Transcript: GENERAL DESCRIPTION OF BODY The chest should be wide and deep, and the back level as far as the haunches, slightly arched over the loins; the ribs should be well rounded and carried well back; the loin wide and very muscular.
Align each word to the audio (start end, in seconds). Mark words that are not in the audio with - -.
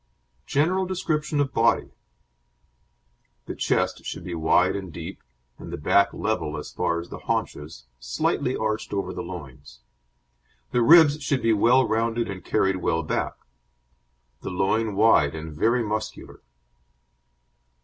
GENERAL 0.47 0.87
DESCRIPTION 0.87 1.39
OF 1.39 1.53
BODY 1.53 1.91
The 3.45 3.53
chest 3.53 4.03
should 4.03 4.23
be 4.23 4.33
wide 4.33 4.75
and 4.75 4.91
deep, 4.91 5.21
and 5.59 5.71
the 5.71 5.77
back 5.77 6.11
level 6.11 6.57
as 6.57 6.71
far 6.71 6.99
as 6.99 7.09
the 7.09 7.19
haunches, 7.19 7.85
slightly 7.99 8.57
arched 8.57 8.93
over 8.93 9.13
the 9.13 9.21
loins; 9.21 9.81
the 10.71 10.81
ribs 10.81 11.21
should 11.21 11.43
be 11.43 11.53
well 11.53 11.87
rounded 11.87 12.31
and 12.31 12.43
carried 12.43 12.77
well 12.77 13.03
back; 13.03 13.35
the 14.41 14.49
loin 14.49 14.95
wide 14.95 15.35
and 15.35 15.53
very 15.53 15.83
muscular. 15.83 16.41